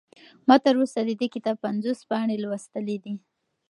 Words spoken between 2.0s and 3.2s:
پاڼې لوستلي دي.